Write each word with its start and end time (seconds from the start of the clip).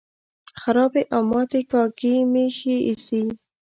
خرابې 0.61 1.03
او 1.15 1.21
ماتې 1.31 1.61
کاږي 1.71 2.13
مې 2.31 2.45
ښې 2.57 2.75
ایسي. 2.87 3.21